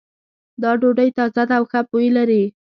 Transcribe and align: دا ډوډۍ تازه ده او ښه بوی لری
دا 0.61 0.71
ډوډۍ 0.79 1.09
تازه 1.17 1.43
ده 1.49 1.55
او 1.59 1.63
ښه 1.71 1.79
بوی 1.89 2.07
لری 2.17 2.43